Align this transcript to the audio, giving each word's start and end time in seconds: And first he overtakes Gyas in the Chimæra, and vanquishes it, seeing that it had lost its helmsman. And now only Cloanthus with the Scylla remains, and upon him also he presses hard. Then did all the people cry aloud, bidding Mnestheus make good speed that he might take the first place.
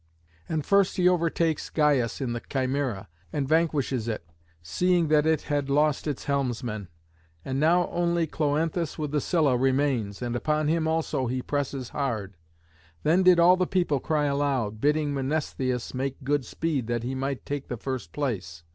And 0.49 0.65
first 0.65 0.97
he 0.97 1.07
overtakes 1.07 1.69
Gyas 1.69 2.21
in 2.21 2.33
the 2.33 2.41
Chimæra, 2.41 3.05
and 3.31 3.47
vanquishes 3.47 4.07
it, 4.07 4.25
seeing 4.63 5.09
that 5.09 5.27
it 5.27 5.43
had 5.43 5.69
lost 5.69 6.07
its 6.07 6.23
helmsman. 6.23 6.87
And 7.45 7.59
now 7.59 7.87
only 7.89 8.25
Cloanthus 8.25 8.97
with 8.97 9.11
the 9.11 9.21
Scylla 9.21 9.55
remains, 9.55 10.23
and 10.23 10.35
upon 10.35 10.69
him 10.69 10.87
also 10.87 11.27
he 11.27 11.43
presses 11.43 11.89
hard. 11.89 12.35
Then 13.03 13.21
did 13.21 13.39
all 13.39 13.57
the 13.57 13.67
people 13.67 13.99
cry 13.99 14.25
aloud, 14.25 14.81
bidding 14.81 15.13
Mnestheus 15.13 15.93
make 15.93 16.23
good 16.23 16.45
speed 16.45 16.87
that 16.87 17.03
he 17.03 17.13
might 17.13 17.45
take 17.45 17.67
the 17.67 17.77
first 17.77 18.11
place. 18.11 18.63